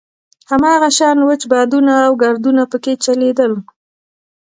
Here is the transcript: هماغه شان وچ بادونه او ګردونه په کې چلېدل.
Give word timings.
هماغه 0.51 0.89
شان 0.97 1.17
وچ 1.27 1.41
بادونه 1.51 1.93
او 2.05 2.11
ګردونه 2.23 2.63
په 2.71 2.77
کې 2.83 2.93
چلېدل. 3.03 3.53